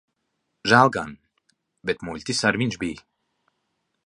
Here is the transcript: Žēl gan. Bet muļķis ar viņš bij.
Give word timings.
Žēl 0.71 0.89
gan. 0.95 1.13
Bet 1.91 2.01
muļķis 2.09 2.43
ar 2.51 2.61
viņš 2.63 2.83
bij. 2.87 3.01